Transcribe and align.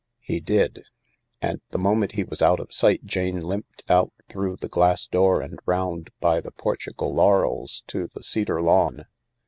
He 0.23 0.39
did. 0.39 0.85
And 1.43 1.61
t~e 1.71 1.77
moment 1.77 2.13
he 2.13 2.23
was 2.23 2.41
out 2.41 2.57
6i 2.57 2.73
sight 2.73 3.05
Jane 3.05 3.39
limped 3.39 3.83
out 3.87 4.11
through 4.29 4.55
the 4.55 4.67
glass 4.67 5.05
door 5.05 5.41
and 5.43 5.59
round 5.67 6.09
by 6.19 6.41
the 6.41 6.49
Portugal 6.49 7.13
laurels 7.13 7.83
to 7.89 8.07
the 8.07 8.23
cedar 8.23 8.63
lawn. 8.63 9.05